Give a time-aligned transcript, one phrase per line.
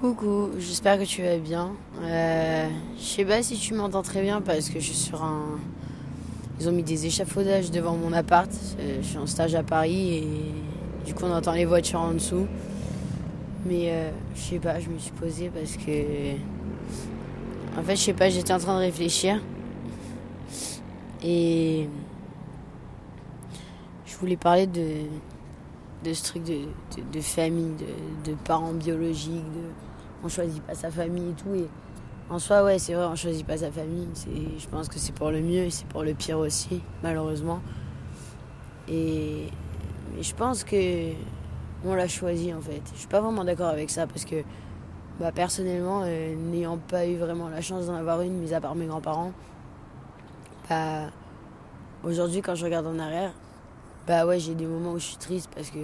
[0.00, 1.72] Coucou, j'espère que tu vas bien.
[2.00, 5.58] Euh, je sais pas si tu m'entends très bien parce que je suis sur un.
[6.58, 8.50] Ils ont mis des échafaudages devant mon appart.
[8.78, 12.12] Euh, je suis en stage à Paris et du coup on entend les voitures en
[12.12, 12.46] dessous.
[13.66, 16.30] Mais euh, je sais pas, je me suis posée parce que.
[17.78, 19.42] En fait, je sais pas, j'étais en train de réfléchir.
[21.22, 21.90] Et.
[24.06, 24.86] Je voulais parler de.
[26.04, 27.74] de ce truc de, de, de famille,
[28.24, 29.89] de, de parents biologiques, de
[30.22, 31.54] on choisit pas sa famille et tout.
[31.54, 31.68] Et
[32.28, 34.08] en soi, ouais, c'est vrai, on choisit pas sa famille.
[34.58, 37.60] Je pense que c'est pour le mieux et c'est pour le pire aussi, malheureusement.
[38.88, 39.48] Et
[40.20, 41.12] je pense que
[41.84, 42.82] on l'a choisi en fait.
[42.92, 44.44] Je suis pas vraiment d'accord avec ça parce que
[45.18, 48.74] bah, personnellement, euh, n'ayant pas eu vraiment la chance d'en avoir une, mis à part
[48.74, 49.32] mes grands-parents,
[50.68, 51.10] bah,
[52.04, 53.32] aujourd'hui quand je regarde en arrière,
[54.06, 55.78] bah ouais, j'ai des moments où je suis triste parce que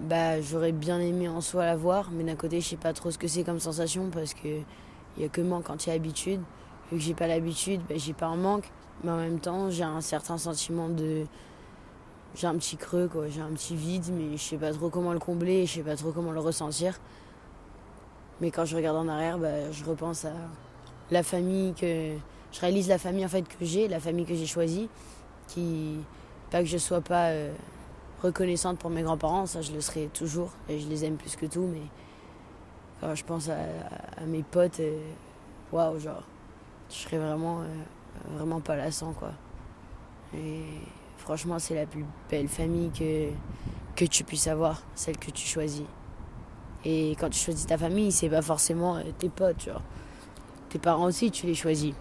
[0.00, 3.10] bah j'aurais bien aimé en soi la voir, mais d'un côté je sais pas trop
[3.10, 4.48] ce que c'est comme sensation parce que
[5.16, 6.40] il y a que moi quand il y a habitude.
[6.90, 8.70] Vu que j'ai pas l'habitude, bah, j'ai pas un manque,
[9.04, 11.24] mais en même temps j'ai un certain sentiment de
[12.34, 15.12] j'ai un petit creux quoi, j'ai un petit vide, mais je sais pas trop comment
[15.12, 16.98] le combler, je sais pas trop comment le ressentir.
[18.40, 20.32] Mais quand je regarde en arrière, bah, je repense à
[21.10, 22.12] la famille que
[22.52, 24.88] je réalise la famille en fait que j'ai, la famille que j'ai choisie,
[25.48, 25.96] qui
[26.50, 27.52] pas que je sois pas euh,
[28.22, 31.46] reconnaissante pour mes grands-parents, ça je le serai toujours et je les aime plus que
[31.46, 31.82] tout, mais
[33.00, 34.80] quand je pense à, mes potes,
[35.72, 36.22] waouh, genre,
[36.90, 37.66] je serais vraiment, euh,
[38.36, 39.32] vraiment pas lassant quoi.
[40.34, 40.62] Et
[41.16, 43.30] franchement, c'est la plus belle famille que,
[43.94, 45.84] que tu puisses avoir, celle que tu choisis.
[46.84, 49.82] Et quand tu choisis ta famille, c'est pas forcément euh, tes potes, genre.
[50.68, 51.94] Tes parents aussi, tu les choisis.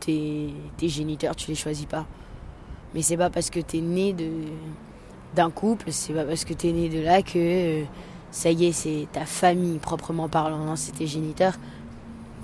[0.00, 2.06] Tes, tes géniteurs, tu les choisis pas.
[2.94, 4.30] Mais c'est pas parce que t'es né de
[5.34, 7.84] d'un couple, c'est pas parce que t'es né de là que euh,
[8.30, 11.54] ça y est, c'est ta famille proprement parlant, non, c'est tes géniteurs.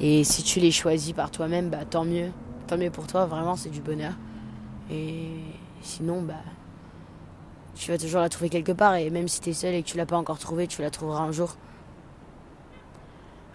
[0.00, 2.30] Et si tu les choisis par toi-même, bah tant mieux,
[2.66, 4.14] tant mieux pour toi, vraiment c'est du bonheur.
[4.90, 5.28] Et
[5.82, 6.34] sinon, bah
[7.76, 9.96] tu vas toujours la trouver quelque part et même si t'es seul et que tu
[9.96, 11.56] l'as pas encore trouvée, tu la trouveras un jour.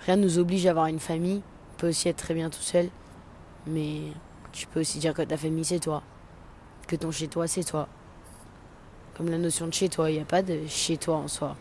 [0.05, 1.41] Rien ne nous oblige à avoir une famille.
[1.73, 2.89] On peut aussi être très bien tout seul,
[3.67, 4.01] mais
[4.53, 6.01] tu peux aussi dire que ta famille c'est toi
[6.87, 7.87] que ton chez toi, c'est toi.
[9.17, 11.55] Comme la notion de chez toi, il n'y a pas de chez toi en soi.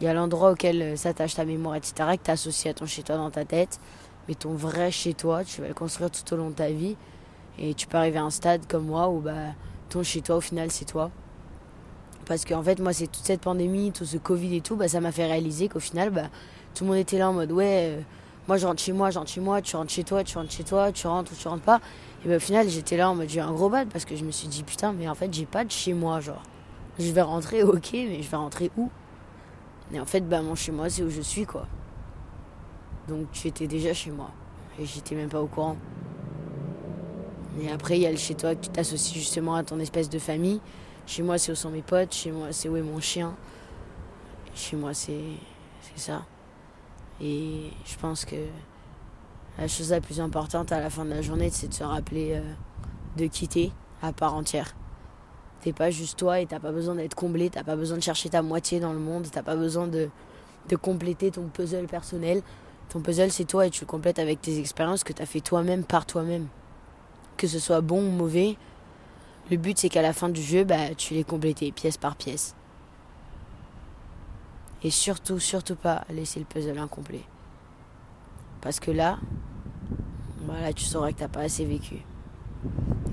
[0.00, 2.86] Il y a l'endroit auquel euh, s'attache ta mémoire, etc., que tu associes à ton
[2.86, 3.80] chez toi dans ta tête.
[4.28, 6.96] Mais ton vrai chez toi, tu vas le construire tout au long de ta vie.
[7.58, 9.54] Et tu peux arriver à un stade comme moi où bah,
[9.88, 11.10] ton chez toi, au final, c'est toi.
[12.26, 15.00] Parce qu'en fait, moi, c'est toute cette pandémie, tout ce Covid et tout, bah, ça
[15.00, 16.28] m'a fait réaliser qu'au final, bah,
[16.74, 18.00] tout le monde était là en mode ouais, euh,
[18.48, 20.52] moi je rentre chez moi, je rentre chez moi, tu rentres chez toi, tu rentres
[20.52, 21.80] chez toi, tu rentres ou tu rentres pas.
[22.24, 24.24] Et ben, au final, j'étais là en mode j'ai un gros bad parce que je
[24.24, 26.42] me suis dit putain, mais en fait, j'ai pas de chez moi, genre.
[26.98, 28.90] Je vais rentrer, ok, mais je vais rentrer où?
[29.92, 31.66] Et en fait, bah, mon chez moi, c'est où je suis, quoi.
[33.08, 34.30] Donc, tu étais déjà chez moi.
[34.78, 35.76] Et j'étais même pas au courant.
[37.60, 40.10] Et après, il y a le chez toi que tu t'associes justement à ton espèce
[40.10, 40.60] de famille.
[41.06, 42.12] Chez moi, c'est où sont mes potes.
[42.12, 43.34] Chez moi, c'est où est mon chien.
[44.54, 45.22] Chez moi, c'est
[45.80, 46.24] c'est ça.
[47.20, 48.36] Et je pense que
[49.58, 52.32] la chose la plus importante à la fin de la journée, c'est de se rappeler
[52.34, 52.52] euh,
[53.16, 53.72] de quitter
[54.02, 54.76] à part entière.
[55.62, 58.28] T'es pas juste toi et t'as pas besoin d'être comblé, t'as pas besoin de chercher
[58.28, 60.10] ta moitié dans le monde, t'as pas besoin de,
[60.82, 62.42] compléter ton puzzle personnel.
[62.90, 65.84] Ton puzzle, c'est toi et tu le complètes avec tes expériences que t'as fait toi-même
[65.84, 66.46] par toi-même.
[67.36, 68.56] Que ce soit bon ou mauvais,
[69.50, 72.54] le but c'est qu'à la fin du jeu, bah, tu les complétes pièce par pièce.
[74.82, 77.22] Et surtout, surtout pas laisser le puzzle incomplet.
[78.60, 79.18] Parce que là,
[80.44, 81.96] voilà, tu sauras que t'as pas assez vécu.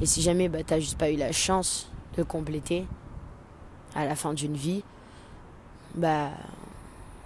[0.01, 2.85] Et si jamais bah, t'as juste pas eu la chance de compléter
[3.95, 4.83] à la fin d'une vie,
[5.95, 6.29] bah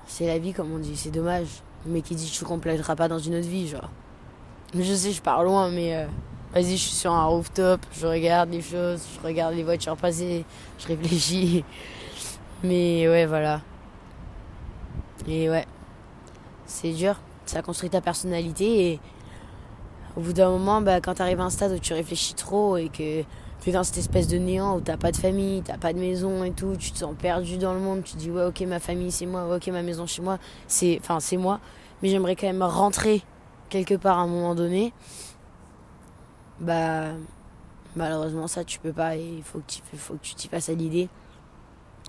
[0.05, 1.47] c'est la vie comme on dit, c'est dommage.
[1.85, 3.89] Mais qui dit tu compléteras pas dans une autre vie, genre.
[4.73, 6.05] Je sais, je pars loin, mais euh,
[6.53, 10.43] vas-y, je suis sur un rooftop, je regarde les choses, je regarde les voitures passer,
[10.79, 11.63] je réfléchis.
[12.63, 13.61] Mais ouais, voilà.
[15.27, 15.65] Et ouais,
[16.65, 17.19] c'est dur.
[17.45, 18.99] Ça construit ta personnalité et
[20.15, 22.75] au bout d'un moment, bah, quand tu arrives à un stade où tu réfléchis trop
[22.77, 23.21] et que
[23.61, 25.99] tu es dans cette espèce de néant où t'as pas de famille, t'as pas de
[25.99, 28.61] maison et tout, tu te sens perdu dans le monde, tu te dis ouais ok
[28.61, 31.59] ma famille c'est moi, ouais, ok ma maison chez moi, c'est enfin c'est moi,
[32.01, 33.23] mais j'aimerais quand même rentrer
[33.69, 34.93] quelque part à un moment donné.
[36.59, 37.09] Bah
[37.95, 40.69] malheureusement ça tu peux pas et il faut que tu faut que tu t'y fasses
[40.69, 41.09] à l'idée.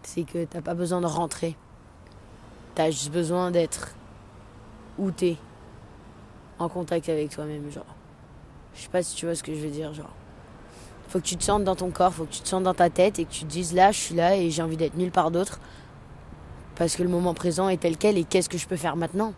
[0.03, 1.57] C'est que t'as pas besoin de rentrer.
[2.79, 3.97] T'as juste besoin d'être
[4.99, 5.37] où t'es
[6.61, 7.83] en contact avec toi-même, genre.
[8.73, 10.15] Je sais pas si tu vois ce que je veux dire, genre.
[11.09, 12.89] Faut que tu te sentes dans ton corps, faut que tu te sentes dans ta
[12.89, 15.11] tête et que tu te dises là, je suis là et j'ai envie d'être nulle
[15.11, 15.59] part d'autre.
[16.77, 19.35] Parce que le moment présent est tel quel et qu'est-ce que je peux faire maintenant?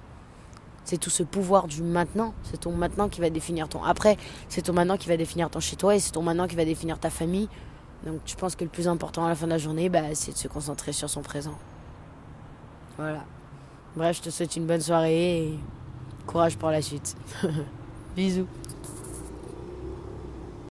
[0.85, 2.35] C'est tout ce pouvoir du maintenant.
[2.43, 4.19] C'est ton maintenant qui va définir ton après.
[4.51, 6.67] C'est ton maintenant qui va définir ton chez toi et c'est ton maintenant qui va
[6.67, 7.49] définir ta famille.
[8.05, 10.33] Donc je pense que le plus important à la fin de la journée, bah, c'est
[10.33, 11.57] de se concentrer sur son présent.
[13.01, 13.25] Voilà.
[13.97, 15.59] Bref, je te souhaite une bonne soirée et
[16.27, 17.17] courage pour la suite.
[18.15, 18.47] Bisous.